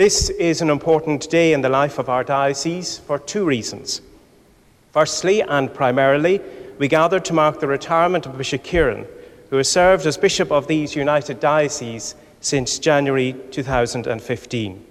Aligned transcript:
This 0.00 0.30
is 0.30 0.62
an 0.62 0.70
important 0.70 1.28
day 1.28 1.52
in 1.52 1.60
the 1.60 1.68
life 1.68 1.98
of 1.98 2.08
our 2.08 2.24
diocese 2.24 2.96
for 2.96 3.18
two 3.18 3.44
reasons. 3.44 4.00
Firstly, 4.92 5.42
and 5.42 5.74
primarily, 5.74 6.40
we 6.78 6.88
gather 6.88 7.20
to 7.20 7.34
mark 7.34 7.60
the 7.60 7.66
retirement 7.66 8.24
of 8.24 8.38
Bishop 8.38 8.64
Kearon, 8.64 9.06
who 9.50 9.58
has 9.58 9.68
served 9.68 10.06
as 10.06 10.16
Bishop 10.16 10.50
of 10.50 10.66
these 10.66 10.96
United 10.96 11.38
Dioceses 11.38 12.14
since 12.40 12.78
January 12.78 13.34
2015. 13.50 14.86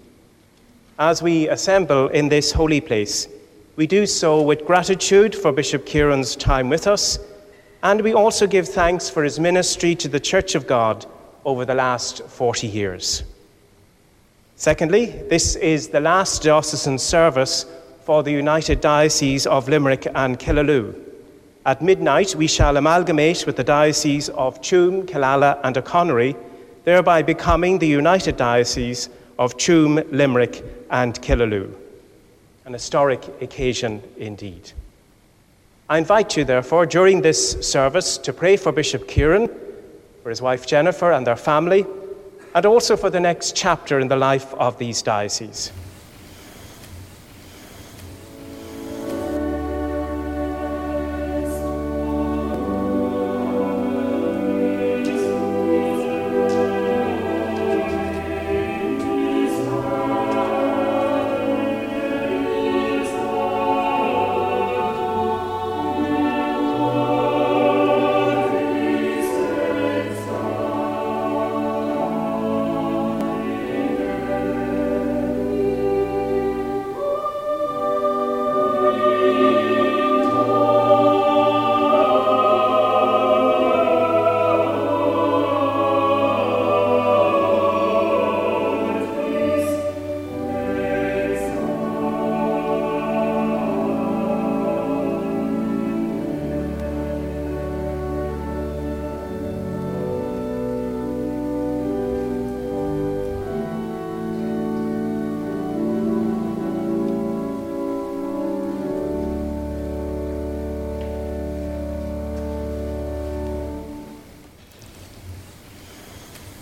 As 0.99 1.23
we 1.23 1.49
assemble 1.49 2.09
in 2.09 2.29
this 2.29 2.51
holy 2.51 2.79
place, 2.79 3.27
we 3.77 3.87
do 3.87 4.05
so 4.05 4.43
with 4.43 4.67
gratitude 4.67 5.33
for 5.33 5.51
Bishop 5.51 5.87
Kearon's 5.87 6.35
time 6.35 6.69
with 6.69 6.85
us, 6.85 7.17
and 7.81 8.01
we 8.01 8.13
also 8.13 8.45
give 8.45 8.67
thanks 8.67 9.09
for 9.09 9.23
his 9.23 9.39
ministry 9.39 9.95
to 9.95 10.07
the 10.07 10.19
Church 10.19 10.53
of 10.53 10.67
God 10.67 11.07
over 11.45 11.65
the 11.65 11.73
last 11.73 12.21
40 12.27 12.67
years. 12.67 13.23
Secondly, 14.59 15.05
this 15.29 15.55
is 15.55 15.87
the 15.87 16.01
last 16.01 16.43
diocesan 16.43 16.97
service 16.97 17.65
for 18.03 18.23
the 18.23 18.31
United 18.31 18.81
Diocese 18.81 19.47
of 19.47 19.69
Limerick 19.69 20.05
and 20.15 20.37
Killaloe. 20.37 20.93
At 21.65 21.81
midnight, 21.81 22.35
we 22.35 22.45
shall 22.45 22.75
amalgamate 22.75 23.45
with 23.45 23.55
the 23.55 23.63
Diocese 23.63 24.27
of 24.27 24.59
Tuam, 24.59 25.05
Killala, 25.05 25.61
and 25.63 25.77
Achonry, 25.77 26.35
thereby 26.83 27.21
becoming 27.21 27.79
the 27.79 27.87
United 27.87 28.35
Diocese 28.35 29.07
of 29.37 29.55
Tuam, 29.55 30.05
Limerick, 30.11 30.61
and 30.91 31.13
Killaloe. 31.21 31.73
An 32.65 32.73
historic 32.73 33.23
occasion 33.41 34.03
indeed. 34.17 34.73
I 35.87 35.99
invite 35.99 36.35
you, 36.35 36.43
therefore, 36.43 36.85
during 36.85 37.21
this 37.21 37.65
service 37.65 38.17
to 38.17 38.33
pray 38.33 38.57
for 38.57 38.73
Bishop 38.73 39.07
Kearon, 39.07 39.47
for 40.21 40.29
his 40.29 40.41
wife 40.41 40.67
Jennifer 40.67 41.13
and 41.13 41.25
their 41.25 41.37
family 41.37 41.85
and 42.55 42.65
also 42.65 42.97
for 42.97 43.09
the 43.09 43.19
next 43.19 43.55
chapter 43.55 43.99
in 43.99 44.07
the 44.07 44.15
life 44.15 44.53
of 44.55 44.77
these 44.77 45.01
dioceses. 45.01 45.71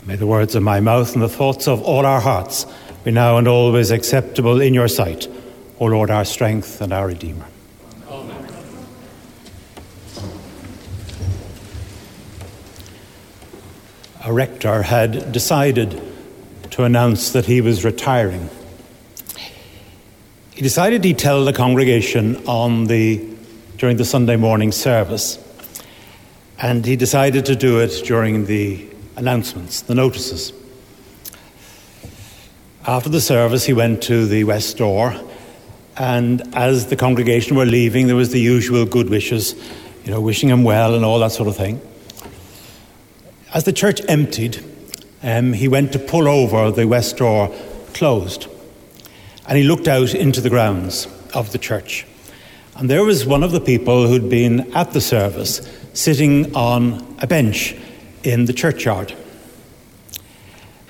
May 0.07 0.15
the 0.15 0.25
words 0.25 0.55
of 0.55 0.63
my 0.63 0.79
mouth 0.79 1.13
and 1.15 1.21
the 1.21 1.27
thoughts 1.27 1.67
of 1.67 1.81
all 1.81 2.05
our 2.05 2.21
hearts 2.21 2.65
be 3.03 3.11
now 3.11 3.37
and 3.37 3.45
always 3.45 3.91
acceptable 3.91 4.61
in 4.61 4.73
your 4.73 4.87
sight, 4.87 5.27
O 5.81 5.85
Lord, 5.87 6.09
our 6.09 6.23
strength 6.23 6.79
and 6.79 6.93
our 6.93 7.07
Redeemer. 7.07 7.45
Amen. 8.09 8.47
A 14.23 14.31
rector 14.31 14.81
had 14.81 15.33
decided 15.33 16.01
to 16.71 16.85
announce 16.85 17.33
that 17.33 17.45
he 17.45 17.59
was 17.59 17.83
retiring. 17.83 18.49
He 20.51 20.61
decided 20.61 21.03
he'd 21.03 21.19
tell 21.19 21.43
the 21.43 21.51
congregation 21.51 22.37
on 22.47 22.85
the, 22.85 23.27
during 23.75 23.97
the 23.97 24.05
Sunday 24.05 24.37
morning 24.37 24.71
service, 24.71 25.37
and 26.57 26.85
he 26.85 26.95
decided 26.95 27.45
to 27.47 27.57
do 27.57 27.81
it 27.81 28.05
during 28.05 28.45
the 28.45 28.87
announcements, 29.17 29.81
the 29.81 29.95
notices. 29.95 30.53
After 32.85 33.09
the 33.09 33.19
service, 33.19 33.65
he 33.65 33.73
went 33.73 34.03
to 34.03 34.25
the 34.25 34.45
west 34.45 34.77
door, 34.77 35.13
and 35.97 36.41
as 36.55 36.87
the 36.87 36.95
congregation 36.95 37.57
were 37.57 37.65
leaving, 37.65 38.07
there 38.07 38.15
was 38.15 38.31
the 38.31 38.39
usual 38.39 38.85
good 38.85 39.09
wishes, 39.09 39.55
you 40.05 40.11
know, 40.11 40.21
wishing 40.21 40.49
him 40.49 40.63
well 40.63 40.95
and 40.95 41.03
all 41.03 41.19
that 41.19 41.33
sort 41.33 41.49
of 41.49 41.57
thing. 41.57 41.81
As 43.53 43.65
the 43.65 43.73
church 43.73 43.99
emptied, 44.07 44.63
um, 45.23 45.51
he 45.51 45.67
went 45.67 45.91
to 45.93 45.99
pull 45.99 46.27
over 46.27 46.71
the 46.71 46.85
west 46.85 47.17
door 47.17 47.53
closed, 47.93 48.47
and 49.47 49.57
he 49.57 49.63
looked 49.63 49.87
out 49.87 50.13
into 50.13 50.39
the 50.39 50.49
grounds 50.49 51.07
of 51.33 51.51
the 51.51 51.57
church. 51.57 52.05
And 52.75 52.89
there 52.89 53.03
was 53.03 53.25
one 53.25 53.41
of 53.41 53.51
the 53.51 53.59
people 53.59 54.07
who'd 54.07 54.29
been 54.29 54.71
at 54.75 54.93
the 54.93 55.01
service 55.01 55.67
sitting 55.93 56.55
on 56.55 57.17
a 57.19 57.25
bench 57.25 57.75
in 58.23 58.45
the 58.45 58.53
churchyard. 58.53 59.13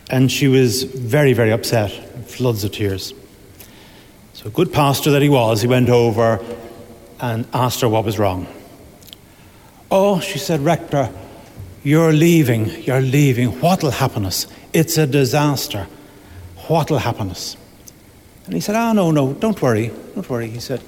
And 0.09 0.31
she 0.31 0.47
was 0.47 0.83
very, 0.83 1.33
very 1.33 1.51
upset, 1.51 1.91
floods 2.29 2.63
of 2.63 2.71
tears. 2.71 3.13
So, 4.33 4.49
good 4.49 4.71
pastor 4.71 5.11
that 5.11 5.21
he 5.21 5.29
was, 5.29 5.61
he 5.61 5.67
went 5.67 5.89
over 5.89 6.39
and 7.19 7.47
asked 7.53 7.81
her 7.81 7.89
what 7.89 8.05
was 8.05 8.19
wrong. 8.19 8.47
Oh, 9.89 10.19
she 10.19 10.37
said, 10.37 10.61
Rector, 10.61 11.09
you're 11.83 12.13
leaving, 12.13 12.69
you're 12.83 13.01
leaving. 13.01 13.59
What'll 13.61 13.91
happen 13.91 14.25
us? 14.25 14.47
It's 14.73 14.97
a 14.97 15.07
disaster. 15.07 15.87
What'll 16.67 16.99
happen 16.99 17.29
us? 17.31 17.57
And 18.45 18.53
he 18.53 18.61
said, 18.61 18.75
Ah, 18.75 18.89
oh, 18.89 18.93
no, 18.93 19.11
no, 19.11 19.33
don't 19.33 19.61
worry, 19.61 19.91
don't 20.13 20.29
worry. 20.29 20.49
He 20.49 20.59
said, 20.59 20.81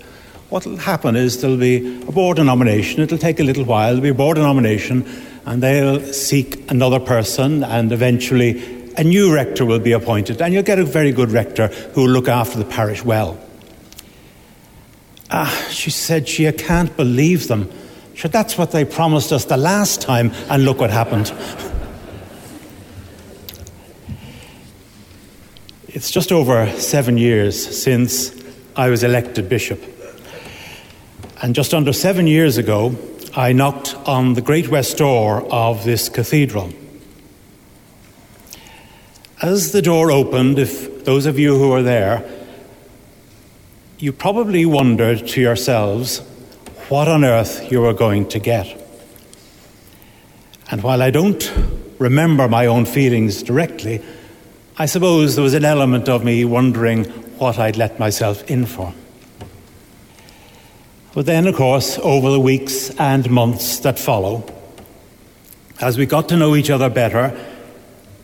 What'll 0.50 0.78
happen 0.78 1.16
is 1.16 1.42
there'll 1.42 1.58
be 1.58 2.02
a 2.02 2.12
board 2.12 2.40
of 2.40 2.46
nomination. 2.46 3.02
It'll 3.02 3.18
take 3.18 3.40
a 3.40 3.44
little 3.44 3.66
while. 3.66 3.90
There'll 3.90 4.02
be 4.02 4.10
a 4.10 4.14
board 4.14 4.38
of 4.38 4.44
nomination, 4.44 5.04
and 5.46 5.64
they'll 5.64 6.02
seek 6.14 6.70
another 6.72 7.00
person, 7.00 7.64
and 7.64 7.92
eventually 7.92 8.92
a 8.98 9.04
new 9.04 9.34
rector 9.34 9.66
will 9.66 9.80
be 9.80 9.94
appointed, 9.94 10.42
and 10.42 10.54
you'll 10.54 10.64
get 10.64 10.80
a 10.80 10.84
very 10.84 11.12
good 11.12 11.32
rector 11.32 11.68
who 11.94 12.02
will 12.02 12.10
look 12.10 12.28
after 12.28 12.58
the 12.58 12.66
parish 12.66 13.04
well. 13.04 13.40
Ah, 15.32 15.68
she 15.70 15.90
said 15.92 16.28
she 16.28 16.52
can't 16.52 16.96
believe 16.98 17.48
them. 17.48 17.70
Sure, 18.16 18.30
that's 18.30 18.58
what 18.58 18.72
they 18.72 18.84
promised 18.84 19.32
us 19.32 19.46
the 19.46 19.58
last 19.58 20.02
time, 20.02 20.32
and 20.50 20.66
look 20.66 20.80
what 20.80 20.90
happened. 20.90 21.32
it's 25.88 26.12
just 26.12 26.32
over 26.32 26.70
seven 26.74 27.18
years 27.18 27.82
since 27.82 28.36
I 28.76 28.90
was 28.90 29.04
elected 29.04 29.50
bishop. 29.50 29.82
And 31.42 31.56
just 31.56 31.74
under 31.74 31.94
seven 31.94 32.28
years 32.28 32.58
ago, 32.58 32.96
I 33.36 33.54
knocked 33.54 33.89
on 34.08 34.34
the 34.34 34.42
great 34.42 34.70
west 34.70 34.98
door 34.98 35.42
of 35.52 35.84
this 35.84 36.10
cathedral. 36.10 36.72
As 39.42 39.72
the 39.72 39.82
door 39.82 40.12
opened, 40.12 40.60
if 40.60 41.06
those 41.06 41.26
of 41.26 41.40
you 41.40 41.58
who 41.58 41.70
were 41.70 41.84
there, 41.84 42.30
you 43.98 44.12
probably 44.12 44.66
wondered 44.66 45.28
to 45.28 45.42
yourselves 45.42 46.20
what 46.90 47.08
on 47.08 47.24
earth 47.24 47.72
you 47.72 47.82
were 47.82 47.94
going 47.94 48.28
to 48.30 48.40
get. 48.40 48.68
And 50.72 50.84
while 50.84 51.02
I 51.02 51.12
don't 51.12 51.52
remember 52.00 52.48
my 52.48 52.66
own 52.66 52.86
feelings 52.86 53.44
directly, 53.44 54.02
I 54.78 54.86
suppose 54.86 55.36
there 55.36 55.44
was 55.44 55.54
an 55.54 55.66
element 55.66 56.08
of 56.08 56.24
me 56.24 56.46
wondering 56.46 57.06
what 57.38 57.60
I'd 57.60 57.78
let 57.78 58.00
myself 58.00 58.50
in 58.50 58.66
for. 58.66 58.94
But 61.20 61.26
then, 61.26 61.48
of 61.48 61.56
course, 61.56 62.00
over 62.00 62.32
the 62.32 62.40
weeks 62.40 62.92
and 62.92 63.30
months 63.30 63.80
that 63.80 64.00
follow, 64.00 64.42
as 65.82 65.98
we 65.98 66.06
got 66.06 66.30
to 66.30 66.38
know 66.38 66.56
each 66.56 66.70
other 66.70 66.90
better, 66.90 67.38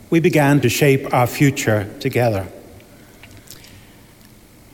we 0.08 0.18
began 0.18 0.62
to 0.62 0.70
shape 0.70 1.12
our 1.12 1.26
future 1.26 1.92
together. 2.00 2.46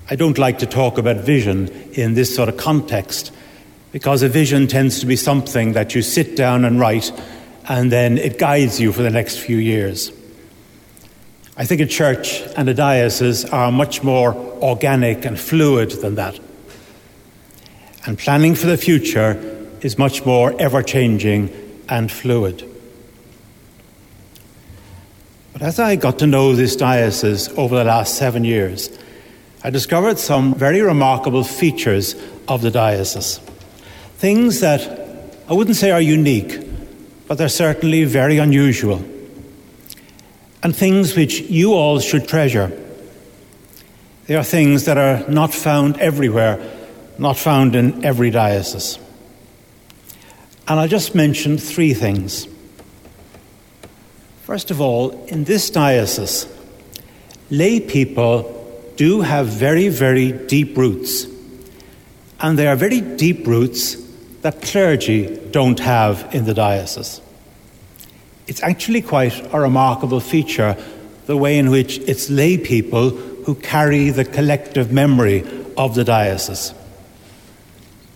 I 0.09 0.15
don't 0.15 0.39
like 0.39 0.61
to 0.61 0.67
talk 0.67 0.99
about 0.99 1.17
vision 1.17 1.67
in 1.95 2.15
this 2.15 2.33
sort 2.33 2.49
of 2.49 2.57
context 2.57 3.33
because 3.91 4.23
a 4.23 4.29
vision 4.29 4.69
tends 4.69 5.01
to 5.01 5.07
be 5.07 5.17
something 5.17 5.73
that 5.73 5.97
you 5.97 6.01
sit 6.01 6.37
down 6.37 6.65
and 6.65 6.79
write 6.79 7.11
and 7.69 7.91
then 7.91 8.19
it 8.19 8.39
guides 8.39 8.81
you 8.81 8.93
for 8.93 9.03
the 9.03 9.11
next 9.11 9.39
few 9.39 9.57
years. 9.57 10.13
I 11.57 11.65
think 11.65 11.81
a 11.81 11.87
church 11.87 12.41
and 12.57 12.69
a 12.69 12.75
diocese 12.75 13.45
are 13.47 13.73
much 13.73 14.05
more 14.05 14.33
organic 14.33 15.25
and 15.25 15.41
fluid 15.41 15.91
than 15.91 16.15
that. 16.15 16.39
And 18.05 18.19
planning 18.19 18.55
for 18.55 18.67
the 18.67 18.77
future 18.77 19.39
is 19.81 19.99
much 19.99 20.25
more 20.25 20.55
ever 20.61 20.83
changing 20.83 21.51
and 21.89 22.11
fluid. 22.11 22.69
But 25.53 25.63
as 25.63 25.79
I 25.79 25.97
got 25.97 26.19
to 26.21 26.27
know 26.27 26.55
this 26.55 26.75
diocese 26.75 27.49
over 27.59 27.77
the 27.77 27.85
last 27.85 28.17
seven 28.17 28.45
years, 28.45 28.91
I 29.63 29.71
discovered 29.71 30.19
some 30.19 30.55
very 30.55 30.81
remarkable 30.81 31.45
features 31.45 32.17
of 32.49 32.63
the 32.63 32.71
diocese. 32.71 33.39
Things 34.17 34.61
that 34.61 34.81
I 35.49 35.55
wouldn't 35.55 35.77
say 35.77 35.91
are 35.91 36.01
unique, 36.01 36.59
but 37.29 37.39
they're 37.39 37.49
certainly 37.49 38.05
very 38.05 38.39
unusual. 38.39 39.05
And 40.63 40.75
things 40.75 41.17
which 41.17 41.41
you 41.43 41.75
all 41.75 42.01
should 42.01 42.27
treasure. 42.27 42.73
They 44.27 44.37
are 44.37 44.45
things 44.45 44.85
that 44.87 44.99
are 44.99 45.29
not 45.29 45.53
found 45.53 45.99
everywhere, 45.99 46.59
not 47.23 47.39
found 47.39 47.77
in 47.77 48.05
every 48.05 48.31
diocese. 48.31 48.99
And 50.67 50.79
I'll 50.81 50.89
just 50.89 51.15
mention 51.15 51.57
three 51.57 51.95
things. 51.95 52.49
First 54.43 54.71
of 54.71 54.81
all, 54.81 55.25
in 55.27 55.45
this 55.45 55.71
diocese, 55.71 56.47
lay 57.49 57.79
people 57.79 58.59
do 58.97 59.21
have 59.21 59.47
very, 59.47 59.89
very 59.89 60.33
deep 60.33 60.77
roots. 60.77 61.27
And 62.41 62.59
they 62.59 62.67
are 62.67 62.77
very 62.77 63.01
deep 63.01 63.47
roots 63.47 63.97
that 64.43 64.61
clergy 64.61 65.37
don't 65.53 65.79
have 65.79 66.35
in 66.35 66.45
the 66.45 66.55
diocese. 66.55 67.21
It's 68.49 68.63
actually 68.65 69.01
quite 69.01 69.55
a 69.55 69.61
remarkable 69.61 70.19
feature, 70.19 70.77
the 71.27 71.37
way 71.37 71.57
in 71.57 71.71
which 71.71 71.99
it's 72.01 72.29
lay 72.29 72.59
people 72.59 73.11
who 73.11 73.55
carry 73.55 74.11
the 74.11 74.25
collective 74.25 74.91
memory 74.91 75.45
of 75.77 75.95
the 75.95 76.03
diocese. 76.03 76.75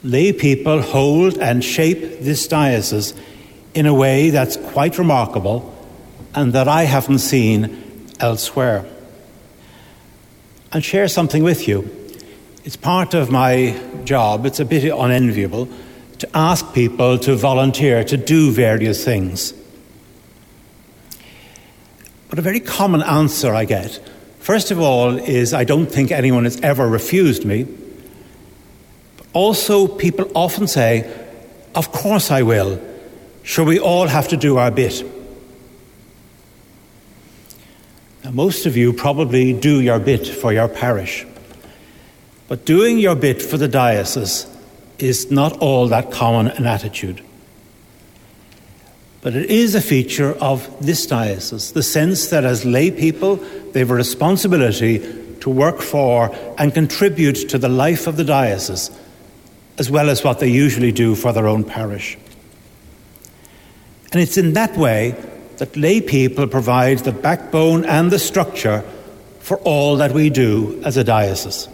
Lay 0.07 0.33
people 0.33 0.83
hold 0.83 1.37
and 1.39 1.65
shape 1.65 2.21
this 2.21 2.47
diocese 2.47 3.13
in 3.75 3.87
a 3.87 3.93
way 3.93 4.31
that's 4.31 4.57
quite 4.57 4.99
remarkable 4.99 5.75
and 6.33 6.53
that 6.53 6.69
I 6.69 6.85
haven't 6.85 7.19
seen 7.19 8.07
elsewhere. 8.21 8.87
I'll 10.71 10.81
share 10.81 11.09
something 11.09 11.43
with 11.43 11.67
you. 11.67 11.91
It's 12.63 12.77
part 12.77 13.15
of 13.15 13.33
my 13.33 13.77
job, 14.05 14.47
it's 14.47 14.61
a 14.61 14.65
bit 14.65 14.85
unenviable, 14.85 15.69
to 16.19 16.37
ask 16.37 16.73
people 16.73 17.19
to 17.19 17.35
volunteer 17.35 18.05
to 18.05 18.17
do 18.17 18.53
various 18.53 19.05
things. 19.05 19.55
But 22.29 22.39
a 22.39 22.43
very 22.43 22.61
common 22.61 23.03
answer 23.03 23.53
I 23.53 23.65
get, 23.65 23.99
first 24.39 24.71
of 24.71 24.79
all, 24.79 25.17
is 25.19 25.53
I 25.53 25.65
don't 25.65 25.91
think 25.91 26.13
anyone 26.13 26.45
has 26.45 26.61
ever 26.61 26.87
refused 26.87 27.45
me. 27.45 27.67
Also, 29.37 29.87
people 29.87 30.31
often 30.35 30.67
say, 30.67 31.05
Of 31.75 31.93
course 31.93 32.31
I 32.31 32.41
will. 32.41 32.81
Sure, 33.43 33.67
we 33.67 33.79
all 33.79 34.07
have 34.07 34.29
to 34.29 34.37
do 34.39 34.57
our 34.57 34.71
bit. 34.71 35.05
Now, 38.25 38.31
most 38.31 38.65
of 38.65 38.79
you 38.79 38.95
probably 38.95 39.53
do 39.53 39.83
your 39.83 39.99
bit 39.99 40.27
for 40.27 40.55
your 40.55 40.69
parish. 40.69 41.27
But 42.49 42.65
doing 42.65 42.99
your 42.99 43.15
bit 43.15 43.43
for 43.43 43.59
the 43.59 43.69
diocese 43.69 44.47
is 44.99 45.31
not 45.31 45.59
all 45.59 45.87
that 45.89 46.11
common 46.11 46.49
an 46.49 46.65
attitude. 46.65 47.23
But 49.21 49.37
it 49.37 49.51
is 49.51 49.75
a 49.75 49.83
feature 49.83 50.33
of 50.41 50.67
this 50.81 51.07
diocese, 51.07 51.73
the 51.73 51.83
sense 51.83 52.29
that 52.29 52.45
as 52.45 52.65
lay 52.65 52.91
people, 52.91 53.37
they 53.73 53.81
have 53.81 53.91
a 53.91 53.95
responsibility 53.95 55.01
to 55.41 55.51
work 55.51 55.83
for 55.83 56.35
and 56.57 56.73
contribute 56.73 57.51
to 57.51 57.59
the 57.59 57.69
life 57.69 58.07
of 58.07 58.17
the 58.17 58.25
diocese, 58.25 58.91
as 59.79 59.91
well 59.91 60.11
as 60.11 60.25
what 60.25 60.41
they 60.41 60.49
usually 60.49 60.93
do 60.93 61.15
for 61.15 61.33
their 61.33 61.47
own 61.47 61.65
parish. 61.65 62.17
And 64.13 64.21
it's 64.21 64.37
in 64.37 64.55
that 64.55 64.77
way 64.77 65.15
that 65.59 65.77
lay 65.77 66.01
people 66.01 66.47
provide 66.47 67.01
the 67.01 67.13
backbone 67.13 67.85
and 67.85 68.11
the 68.11 68.19
structure 68.19 68.85
for 69.41 69.59
all 69.59 69.97
that 69.97 70.13
we 70.13 70.31
do 70.31 70.81
as 70.85 70.97
a 70.97 71.05
diocese. 71.05 71.69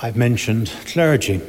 I've 0.00 0.16
mentioned 0.16 0.72
clergy. 0.86 1.40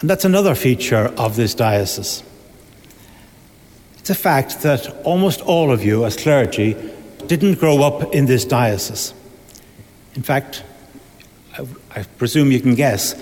And 0.00 0.08
that's 0.08 0.24
another 0.24 0.54
feature 0.54 1.12
of 1.16 1.34
this 1.34 1.54
diocese. 1.54 2.22
It's 3.98 4.10
a 4.10 4.14
fact 4.14 4.62
that 4.62 4.88
almost 5.04 5.40
all 5.40 5.72
of 5.72 5.84
you, 5.84 6.04
as 6.04 6.16
clergy, 6.16 6.76
didn't 7.26 7.58
grow 7.58 7.82
up 7.82 8.14
in 8.14 8.26
this 8.26 8.44
diocese. 8.44 9.12
In 10.14 10.22
fact, 10.22 10.62
I, 11.98 12.04
presume 12.04 12.52
you 12.52 12.60
can 12.60 12.76
guess, 12.76 13.20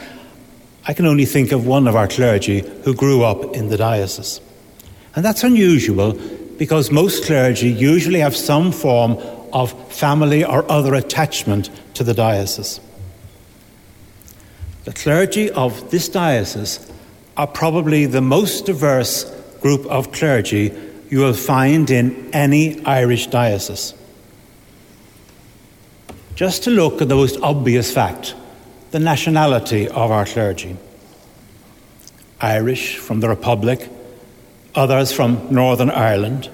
I 0.87 0.93
can 0.93 1.07
only 1.07 1.25
think 1.25 1.51
of 1.51 1.67
one 1.67 1.89
of 1.89 1.97
our 1.97 2.07
clergy 2.07 2.61
who 2.85 2.95
grew 2.95 3.23
up 3.23 3.57
in 3.57 3.69
the 3.69 3.79
diocese. 3.79 4.41
And 5.15 5.25
that's 5.25 5.43
unusual 5.43 6.13
because 6.59 6.91
most 6.91 7.25
clergy 7.25 7.69
usually 7.69 8.21
have 8.21 8.37
some 8.37 8.73
form 8.73 9.13
of 9.53 9.73
family 9.93 10.45
or 10.45 10.71
other 10.71 10.95
attachment 10.95 11.71
to 11.95 12.05
the 12.05 12.13
diocese. 12.13 12.81
The 14.85 14.93
clergy 14.93 15.51
of 15.51 15.91
this 15.91 16.09
diocese 16.11 16.93
are 17.37 17.47
probably 17.47 18.05
the 18.05 18.21
most 18.21 18.67
diverse 18.67 19.25
group 19.61 19.87
of 19.87 20.13
clergy 20.13 20.73
you 21.09 21.21
will 21.21 21.33
find 21.33 21.91
in 21.91 22.31
any 22.35 22.85
Irish 22.85 23.29
diocese. 23.29 23.95
Just 26.35 26.65
to 26.65 26.71
look 26.71 27.01
at 27.01 27.09
the 27.09 27.17
most 27.17 27.39
obvious 27.41 27.91
fact 27.91 28.35
the 28.91 28.99
nationality 28.99 29.89
of 29.89 30.11
our 30.11 30.25
clergy 30.25 30.77
Irish 32.41 32.97
from 32.97 33.21
the 33.21 33.29
Republic, 33.29 33.89
others 34.75 35.11
from 35.11 35.49
Northern 35.51 35.91
Ireland, 35.91 36.51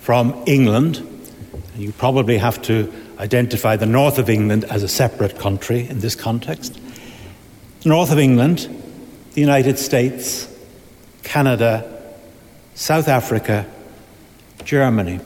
from 0.00 0.44
England. 0.46 1.06
You 1.76 1.92
probably 1.92 2.38
have 2.38 2.62
to 2.62 2.92
identify 3.18 3.76
the 3.76 3.86
north 3.86 4.18
of 4.18 4.30
England 4.30 4.64
as 4.64 4.82
a 4.82 4.88
separate 4.88 5.38
country 5.38 5.88
in 5.88 6.00
this 6.00 6.14
context 6.14 6.78
north 7.84 8.12
of 8.12 8.18
England, 8.18 8.68
the 9.32 9.40
United 9.40 9.78
States, 9.78 10.48
Canada, 11.22 12.02
South 12.74 13.08
Africa, 13.08 13.66
Germany. 14.64 15.20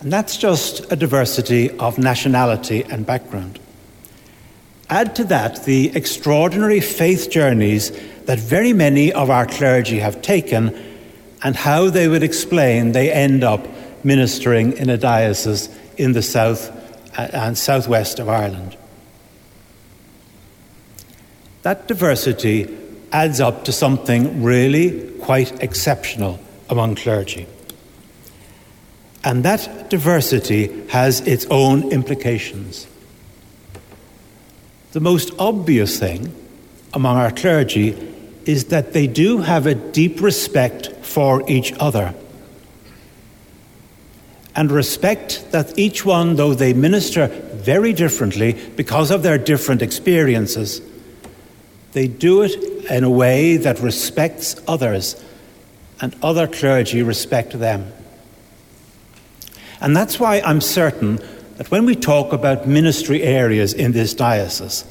And 0.00 0.12
that's 0.12 0.36
just 0.36 0.90
a 0.92 0.96
diversity 0.96 1.70
of 1.78 1.98
nationality 1.98 2.84
and 2.84 3.04
background. 3.04 3.58
Add 4.90 5.16
to 5.16 5.24
that 5.24 5.64
the 5.64 5.94
extraordinary 5.94 6.80
faith 6.80 7.30
journeys 7.30 7.90
that 8.24 8.38
very 8.38 8.72
many 8.72 9.12
of 9.12 9.28
our 9.30 9.46
clergy 9.46 9.98
have 9.98 10.22
taken 10.22 10.74
and 11.42 11.54
how 11.54 11.90
they 11.90 12.08
would 12.08 12.22
explain 12.22 12.92
they 12.92 13.12
end 13.12 13.44
up 13.44 13.66
ministering 14.04 14.72
in 14.76 14.88
a 14.90 14.96
diocese 14.96 15.68
in 15.96 16.12
the 16.12 16.22
south 16.22 16.70
uh, 17.18 17.28
and 17.32 17.58
southwest 17.58 18.18
of 18.18 18.28
Ireland. 18.28 18.76
That 21.62 21.86
diversity 21.88 22.76
adds 23.12 23.40
up 23.40 23.64
to 23.64 23.72
something 23.72 24.42
really 24.42 25.10
quite 25.18 25.62
exceptional 25.62 26.40
among 26.70 26.94
clergy. 26.94 27.46
And 29.24 29.44
that 29.44 29.90
diversity 29.90 30.86
has 30.88 31.20
its 31.20 31.46
own 31.50 31.90
implications. 31.92 32.86
The 34.98 35.04
most 35.04 35.30
obvious 35.38 35.96
thing 35.96 36.34
among 36.92 37.18
our 37.18 37.30
clergy 37.30 37.90
is 38.46 38.64
that 38.64 38.94
they 38.94 39.06
do 39.06 39.38
have 39.38 39.64
a 39.64 39.76
deep 39.76 40.20
respect 40.20 40.88
for 41.02 41.48
each 41.48 41.72
other. 41.78 42.16
And 44.56 44.72
respect 44.72 45.52
that 45.52 45.78
each 45.78 46.04
one, 46.04 46.34
though 46.34 46.52
they 46.52 46.72
minister 46.72 47.28
very 47.28 47.92
differently 47.92 48.54
because 48.74 49.12
of 49.12 49.22
their 49.22 49.38
different 49.38 49.82
experiences, 49.82 50.82
they 51.92 52.08
do 52.08 52.42
it 52.42 52.56
in 52.90 53.04
a 53.04 53.10
way 53.10 53.56
that 53.56 53.78
respects 53.78 54.56
others, 54.66 55.14
and 56.00 56.16
other 56.24 56.48
clergy 56.48 57.04
respect 57.04 57.56
them. 57.56 57.92
And 59.80 59.96
that's 59.96 60.18
why 60.18 60.40
I'm 60.40 60.60
certain 60.60 61.20
that 61.58 61.70
when 61.72 61.84
we 61.84 61.96
talk 61.96 62.32
about 62.32 62.66
ministry 62.66 63.22
areas 63.22 63.74
in 63.74 63.90
this 63.92 64.14
diocese, 64.14 64.84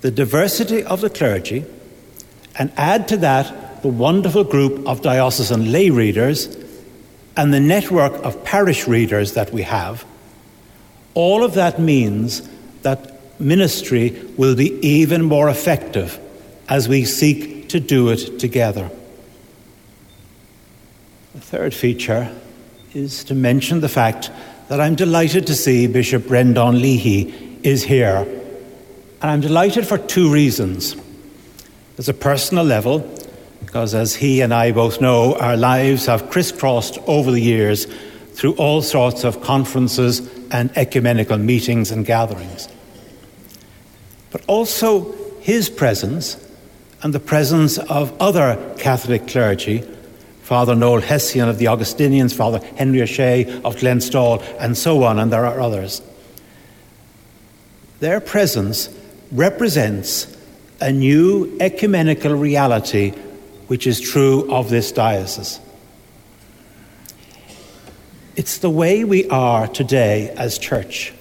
the 0.00 0.10
diversity 0.10 0.82
of 0.84 1.00
the 1.00 1.08
clergy, 1.08 1.64
and 2.56 2.72
add 2.76 3.06
to 3.08 3.16
that 3.18 3.82
the 3.82 3.88
wonderful 3.88 4.42
group 4.42 4.86
of 4.88 5.02
diocesan 5.02 5.70
lay 5.70 5.88
readers 5.90 6.56
and 7.36 7.54
the 7.54 7.60
network 7.60 8.12
of 8.24 8.42
parish 8.42 8.88
readers 8.88 9.34
that 9.34 9.52
we 9.52 9.62
have, 9.62 10.04
all 11.14 11.44
of 11.44 11.54
that 11.54 11.78
means 11.78 12.48
that 12.82 13.14
ministry 13.40 14.20
will 14.36 14.56
be 14.56 14.74
even 14.84 15.22
more 15.22 15.48
effective 15.48 16.18
as 16.68 16.88
we 16.88 17.04
seek 17.04 17.68
to 17.68 17.78
do 17.78 18.08
it 18.08 18.40
together. 18.40 18.90
The 21.34 21.40
third 21.40 21.72
feature 21.72 22.34
is 22.94 23.22
to 23.24 23.34
mention 23.36 23.80
the 23.80 23.88
fact 23.88 24.32
that 24.68 24.80
I'm 24.80 24.94
delighted 24.94 25.46
to 25.46 25.54
see 25.54 25.86
Bishop 25.86 26.28
Brendan 26.28 26.80
Leahy 26.80 27.58
is 27.62 27.82
here. 27.82 28.26
And 29.20 29.30
I'm 29.30 29.40
delighted 29.40 29.86
for 29.86 29.96
two 29.96 30.30
reasons. 30.30 30.94
There's 31.96 32.08
a 32.08 32.14
personal 32.14 32.64
level, 32.64 33.00
because 33.64 33.94
as 33.94 34.14
he 34.14 34.42
and 34.42 34.52
I 34.52 34.72
both 34.72 35.00
know, 35.00 35.34
our 35.36 35.56
lives 35.56 36.06
have 36.06 36.30
crisscrossed 36.30 36.98
over 37.06 37.30
the 37.30 37.40
years 37.40 37.86
through 38.34 38.52
all 38.54 38.82
sorts 38.82 39.24
of 39.24 39.40
conferences 39.42 40.20
and 40.50 40.70
ecumenical 40.76 41.38
meetings 41.38 41.90
and 41.90 42.04
gatherings. 42.04 42.68
But 44.30 44.44
also 44.46 45.12
his 45.40 45.70
presence 45.70 46.36
and 47.02 47.14
the 47.14 47.20
presence 47.20 47.78
of 47.78 48.14
other 48.20 48.74
Catholic 48.78 49.26
clergy, 49.26 49.82
Father 50.48 50.74
Noel 50.74 51.02
Hessian 51.02 51.46
of 51.46 51.58
the 51.58 51.66
Augustinians, 51.66 52.32
Father 52.32 52.58
Henry 52.76 53.02
O'Shea 53.02 53.60
of 53.66 53.76
Glenstal, 53.76 54.42
and 54.58 54.78
so 54.78 55.04
on, 55.04 55.18
and 55.18 55.30
there 55.30 55.44
are 55.44 55.60
others. 55.60 56.00
Their 58.00 58.18
presence 58.18 58.88
represents 59.30 60.26
a 60.80 60.90
new 60.90 61.54
ecumenical 61.60 62.32
reality 62.32 63.10
which 63.66 63.86
is 63.86 64.00
true 64.00 64.50
of 64.50 64.70
this 64.70 64.90
diocese. 64.90 65.60
It's 68.34 68.56
the 68.56 68.70
way 68.70 69.04
we 69.04 69.28
are 69.28 69.68
today 69.68 70.30
as 70.30 70.56
church. 70.56 71.12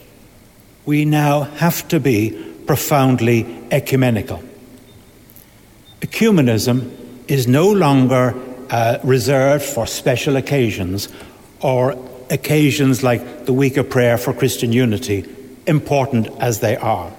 We 0.86 1.04
now 1.04 1.42
have 1.42 1.86
to 1.90 2.00
be 2.00 2.32
profoundly 2.66 3.44
ecumenical. 3.72 4.42
Ecumenism 6.00 6.92
is 7.28 7.46
no 7.46 7.70
longer 7.70 8.47
uh, 8.70 9.00
reserved 9.04 9.64
for 9.64 9.88
special 9.88 10.36
occasions 10.36 11.10
or 11.62 11.96
occasions 12.30 13.04
like 13.04 13.46
the 13.46 13.54
week 13.54 13.78
of 13.78 13.90
prayer 13.90 14.18
for 14.18 14.34
Christian 14.34 14.72
unity, 14.72 15.26
important 15.66 16.28
as 16.40 16.60
they 16.60 16.76
are. 16.78 17.12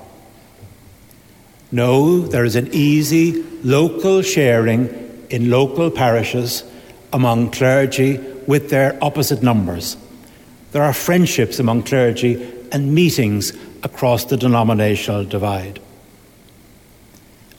No, 1.71 2.21
there 2.21 2.45
is 2.45 2.57
an 2.57 2.69
easy 2.73 3.43
local 3.62 4.23
sharing 4.23 5.26
in 5.31 5.50
local 5.50 5.90
parishes 5.90 6.64
among 7.12 7.50
clergy 7.50 8.19
with 8.47 8.71
their 8.71 8.99
opposite 9.02 9.43
numbers. 9.43 9.97
There 10.73 10.83
are 10.83 10.93
friendships 10.93 11.59
among 11.59 11.83
clergy 11.83 12.50
and 12.73 12.95
meetings 12.95 13.52
across 13.83 14.26
the 14.26 14.37
denominational 14.37 15.25
divide. 15.25 15.81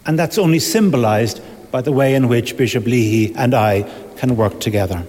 And 0.05 0.17
that's 0.17 0.38
only 0.38 0.60
symbolized 0.60 1.41
by 1.71 1.81
the 1.81 1.91
way 1.91 2.15
in 2.15 2.27
which 2.27 2.57
Bishop 2.57 2.85
Leahy 2.85 3.33
and 3.35 3.53
I 3.53 3.89
can 4.17 4.35
work 4.35 4.59
together. 4.59 5.05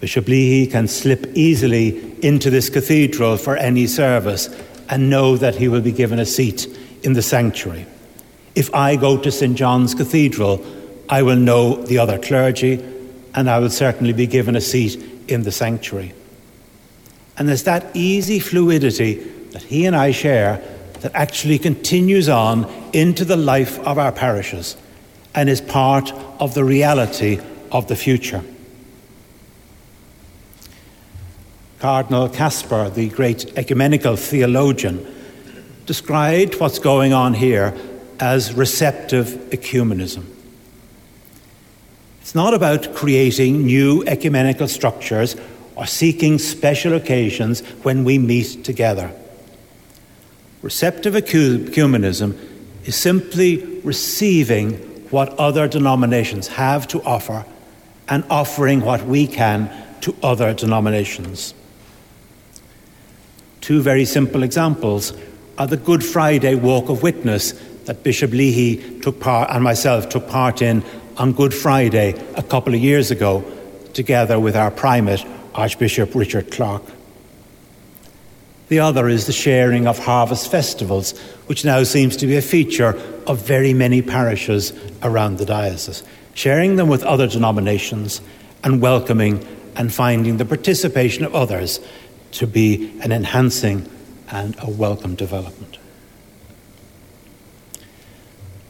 Bishop 0.00 0.28
Leahy 0.28 0.66
can 0.66 0.86
slip 0.88 1.26
easily 1.34 2.14
into 2.24 2.50
this 2.50 2.70
cathedral 2.70 3.36
for 3.36 3.56
any 3.56 3.86
service 3.86 4.48
and 4.88 5.10
know 5.10 5.36
that 5.36 5.56
he 5.56 5.68
will 5.68 5.80
be 5.80 5.92
given 5.92 6.18
a 6.18 6.24
seat 6.24 6.66
in 7.02 7.12
the 7.12 7.22
sanctuary. 7.22 7.86
If 8.54 8.72
I 8.74 8.96
go 8.96 9.18
to 9.18 9.30
St. 9.30 9.56
John's 9.56 9.94
Cathedral, 9.94 10.64
I 11.08 11.22
will 11.22 11.36
know 11.36 11.76
the 11.84 11.98
other 11.98 12.18
clergy 12.18 12.82
and 13.34 13.50
I 13.50 13.58
will 13.58 13.70
certainly 13.70 14.12
be 14.12 14.26
given 14.26 14.56
a 14.56 14.60
seat 14.60 15.02
in 15.28 15.42
the 15.42 15.52
sanctuary. 15.52 16.12
And 17.36 17.48
there's 17.48 17.64
that 17.64 17.94
easy 17.94 18.40
fluidity 18.40 19.14
that 19.52 19.62
he 19.62 19.84
and 19.86 19.94
I 19.94 20.10
share 20.10 20.62
that 21.00 21.12
actually 21.14 21.58
continues 21.58 22.28
on 22.28 22.64
into 22.92 23.24
the 23.24 23.36
life 23.36 23.78
of 23.80 23.98
our 23.98 24.10
parishes 24.10 24.76
and 25.38 25.48
is 25.48 25.60
part 25.60 26.12
of 26.40 26.54
the 26.54 26.64
reality 26.64 27.38
of 27.70 27.86
the 27.86 27.94
future. 27.94 28.42
Cardinal 31.78 32.28
Kasper, 32.28 32.90
the 32.90 33.08
great 33.10 33.56
ecumenical 33.56 34.16
theologian, 34.16 35.06
described 35.86 36.58
what's 36.58 36.80
going 36.80 37.12
on 37.12 37.34
here 37.34 37.72
as 38.18 38.52
receptive 38.52 39.28
ecumenism. 39.50 40.24
It's 42.20 42.34
not 42.34 42.52
about 42.52 42.92
creating 42.96 43.64
new 43.64 44.02
ecumenical 44.08 44.66
structures 44.66 45.36
or 45.76 45.86
seeking 45.86 46.38
special 46.40 46.94
occasions 46.94 47.60
when 47.84 48.02
we 48.02 48.18
meet 48.18 48.64
together. 48.64 49.12
Receptive 50.62 51.14
ecumenism 51.14 52.36
is 52.84 52.96
simply 52.96 53.80
receiving 53.84 54.87
what 55.10 55.38
other 55.38 55.68
denominations 55.68 56.48
have 56.48 56.86
to 56.88 57.02
offer 57.02 57.44
and 58.08 58.24
offering 58.30 58.80
what 58.80 59.04
we 59.06 59.26
can 59.26 59.70
to 60.00 60.14
other 60.22 60.54
denominations. 60.54 61.54
Two 63.60 63.82
very 63.82 64.04
simple 64.04 64.42
examples 64.42 65.12
are 65.58 65.66
the 65.66 65.76
Good 65.76 66.04
Friday 66.04 66.54
Walk 66.54 66.88
of 66.88 67.02
Witness 67.02 67.52
that 67.84 68.02
Bishop 68.02 68.30
Leahy 68.30 69.00
took 69.00 69.18
part 69.20 69.50
and 69.50 69.64
myself 69.64 70.08
took 70.08 70.28
part 70.28 70.62
in 70.62 70.84
on 71.16 71.32
Good 71.32 71.52
Friday 71.52 72.14
a 72.36 72.42
couple 72.42 72.74
of 72.74 72.80
years 72.80 73.10
ago, 73.10 73.44
together 73.92 74.38
with 74.38 74.54
our 74.54 74.70
primate, 74.70 75.24
Archbishop 75.54 76.14
Richard 76.14 76.50
Clarke. 76.52 76.84
The 78.68 78.80
other 78.80 79.08
is 79.08 79.26
the 79.26 79.32
sharing 79.32 79.86
of 79.86 79.98
harvest 79.98 80.50
festivals, 80.50 81.18
which 81.46 81.64
now 81.64 81.82
seems 81.82 82.16
to 82.18 82.26
be 82.26 82.36
a 82.36 82.42
feature 82.42 82.92
of 83.28 83.46
very 83.46 83.74
many 83.74 84.02
parishes 84.02 84.72
around 85.02 85.38
the 85.38 85.44
diocese, 85.44 86.02
sharing 86.34 86.76
them 86.76 86.88
with 86.88 87.02
other 87.04 87.26
denominations 87.26 88.20
and 88.64 88.80
welcoming 88.80 89.46
and 89.76 89.92
finding 89.92 90.38
the 90.38 90.44
participation 90.44 91.24
of 91.24 91.34
others 91.34 91.80
to 92.32 92.46
be 92.46 92.98
an 93.00 93.12
enhancing 93.12 93.88
and 94.30 94.56
a 94.60 94.70
welcome 94.70 95.14
development. 95.14 95.78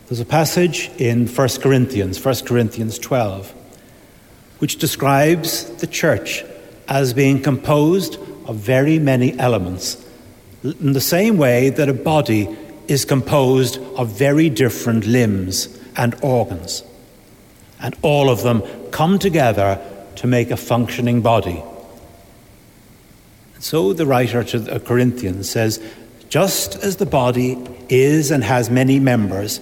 There's 0.09 0.21
a 0.21 0.25
passage 0.25 0.91
in 0.99 1.27
1 1.27 1.49
Corinthians, 1.61 2.25
1 2.25 2.35
Corinthians 2.47 2.99
12, 2.99 3.53
which 4.59 4.77
describes 4.77 5.65
the 5.77 5.87
church 5.87 6.45
as 6.89 7.13
being 7.13 7.43
composed 7.43 8.17
of 8.47 8.57
very 8.57 8.99
many 8.99 9.39
elements, 9.39 10.03
in 10.63 10.95
the 10.95 11.01
same 11.01 11.37
way 11.37 11.69
that 11.71 11.89
a 11.89 11.95
body 11.95 12.49
is 12.89 13.05
composed 13.05 13.79
of 13.97 14.09
very 14.09 14.51
different 14.51 15.07
limbs 15.07 15.69
and 15.97 16.17
organs. 16.23 16.83
And 17.81 17.95
all 18.03 18.31
of 18.31 18.43
them 18.43 18.63
come 18.91 19.19
together 19.19 19.81
to 20.17 20.27
make 20.27 20.51
a 20.51 20.57
functioning 20.57 21.21
body. 21.21 21.63
So 23.61 23.93
the 23.93 24.07
writer 24.07 24.43
to 24.43 24.59
the 24.59 24.81
Corinthians 24.81 25.51
says, 25.51 25.81
just 26.29 26.77
as 26.77 26.97
the 26.97 27.07
body 27.07 27.59
is 27.89 28.31
and 28.31 28.45
has 28.45 28.71
many 28.71 28.99
members, 28.99 29.61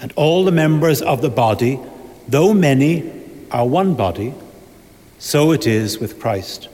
and 0.00 0.12
all 0.16 0.44
the 0.44 0.52
members 0.52 1.00
of 1.00 1.22
the 1.22 1.30
body, 1.30 1.78
though 2.26 2.52
many, 2.52 3.10
are 3.50 3.66
one 3.66 3.94
body, 3.94 4.34
so 5.18 5.52
it 5.52 5.66
is 5.66 5.98
with 5.98 6.18
Christ. 6.18 6.68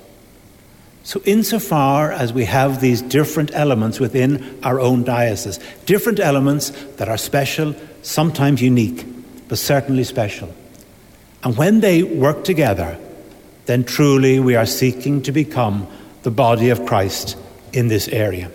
So, 1.08 1.22
insofar 1.24 2.12
as 2.12 2.34
we 2.34 2.44
have 2.44 2.82
these 2.82 3.00
different 3.00 3.50
elements 3.54 3.98
within 3.98 4.58
our 4.62 4.78
own 4.78 5.04
diocese, 5.04 5.58
different 5.86 6.20
elements 6.20 6.68
that 6.96 7.08
are 7.08 7.16
special, 7.16 7.74
sometimes 8.02 8.60
unique, 8.60 9.06
but 9.48 9.56
certainly 9.56 10.04
special. 10.04 10.54
And 11.42 11.56
when 11.56 11.80
they 11.80 12.02
work 12.02 12.44
together, 12.44 12.98
then 13.64 13.84
truly 13.84 14.38
we 14.38 14.54
are 14.54 14.66
seeking 14.66 15.22
to 15.22 15.32
become 15.32 15.86
the 16.24 16.30
body 16.30 16.68
of 16.68 16.84
Christ 16.84 17.38
in 17.72 17.88
this 17.88 18.08
area. 18.08 18.50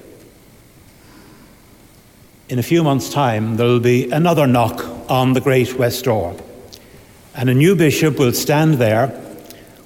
In 2.49 2.59
a 2.59 2.63
few 2.63 2.83
months' 2.83 3.09
time, 3.09 3.57
there 3.57 3.65
will 3.65 3.79
be 3.79 4.11
another 4.11 4.45
knock 4.45 4.85
on 5.09 5.33
the 5.33 5.41
great 5.41 5.73
west 5.73 6.05
door, 6.05 6.37
and 7.33 7.49
a 7.49 7.55
new 7.55 7.75
bishop 7.75 8.19
will 8.19 8.31
stand 8.31 8.75
there 8.75 9.22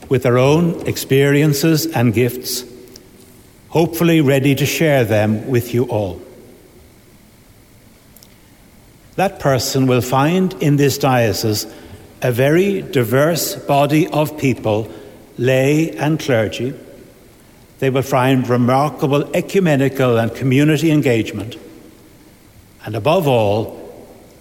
with 0.10 0.24
their 0.24 0.38
own 0.38 0.88
experiences 0.88 1.86
and 1.88 2.14
gifts, 2.14 2.64
hopefully 3.70 4.22
ready 4.22 4.56
to 4.56 4.66
share 4.66 5.04
them 5.04 5.48
with 5.48 5.74
you 5.74 5.86
all. 5.86 6.22
That 9.16 9.40
person 9.40 9.88
will 9.88 10.02
find 10.02 10.54
in 10.62 10.78
this 10.78 10.98
diocese 10.98 11.66
a 12.22 12.32
very 12.32 12.82
diverse 12.82 13.56
body 13.56 14.08
of 14.08 14.38
people, 14.38 14.92
lay 15.38 15.92
and 15.92 16.20
clergy. 16.20 16.74
They 17.80 17.90
will 17.90 18.04
find 18.04 18.48
remarkable 18.48 19.30
ecumenical 19.36 20.18
and 20.18 20.34
community 20.34 20.92
engagement. 20.92 21.58
And 22.86 22.96
above 22.96 23.28
all, 23.28 23.84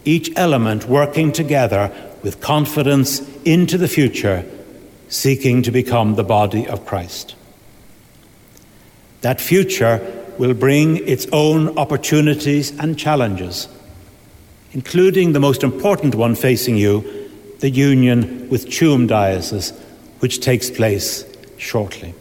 each 0.04 0.30
element 0.36 0.86
working 0.86 1.32
together 1.32 1.92
with 2.22 2.40
confidence 2.40 3.20
into 3.44 3.76
the 3.76 3.88
future 3.88 4.44
seeking 5.08 5.62
to 5.62 5.70
become 5.70 6.14
the 6.14 6.24
body 6.24 6.66
of 6.66 6.86
Christ. 6.86 7.34
That 9.20 9.40
future 9.40 10.00
will 10.38 10.54
bring 10.54 10.96
its 11.08 11.26
own 11.32 11.78
opportunities 11.78 12.78
and 12.78 12.98
challenges, 12.98 13.68
including 14.72 15.32
the 15.32 15.40
most 15.40 15.62
important 15.62 16.14
one 16.14 16.34
facing 16.34 16.76
you 16.76 17.30
the 17.60 17.70
union 17.70 18.48
with 18.50 18.66
Tuam 18.66 19.08
Diocese, 19.08 19.72
which 20.20 20.40
takes 20.40 20.70
place 20.70 21.24
shortly. 21.56 22.14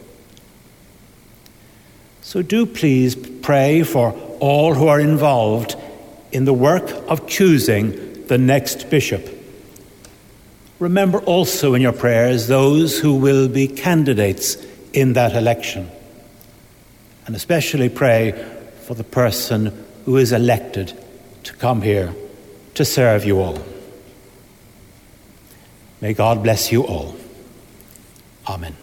So 2.22 2.42
do 2.42 2.66
please 2.66 3.14
pray 3.14 3.82
for 3.82 4.12
all 4.40 4.74
who 4.74 4.88
are 4.88 5.00
involved 5.00 5.76
in 6.32 6.44
the 6.44 6.54
work 6.54 6.90
of 7.08 7.28
choosing 7.28 8.26
the 8.26 8.38
next 8.38 8.90
bishop. 8.90 9.35
Remember 10.78 11.20
also 11.20 11.74
in 11.74 11.80
your 11.80 11.92
prayers 11.92 12.48
those 12.48 12.98
who 12.98 13.14
will 13.14 13.48
be 13.48 13.66
candidates 13.66 14.56
in 14.92 15.14
that 15.14 15.34
election. 15.34 15.90
And 17.26 17.34
especially 17.34 17.88
pray 17.88 18.32
for 18.82 18.94
the 18.94 19.04
person 19.04 19.84
who 20.04 20.16
is 20.16 20.32
elected 20.32 20.92
to 21.44 21.54
come 21.54 21.82
here 21.82 22.14
to 22.74 22.84
serve 22.84 23.24
you 23.24 23.40
all. 23.40 23.58
May 26.00 26.12
God 26.12 26.42
bless 26.42 26.70
you 26.70 26.82
all. 26.82 27.16
Amen. 28.46 28.76